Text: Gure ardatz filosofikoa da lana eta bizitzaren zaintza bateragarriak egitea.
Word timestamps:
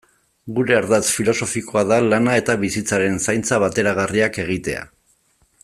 Gure 0.59 0.75
ardatz 0.77 1.05
filosofikoa 1.17 1.83
da 1.91 1.99
lana 2.13 2.39
eta 2.43 2.55
bizitzaren 2.63 3.21
zaintza 3.27 3.61
bateragarriak 3.65 4.41
egitea. 4.47 4.83